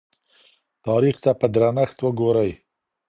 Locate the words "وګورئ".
2.01-2.51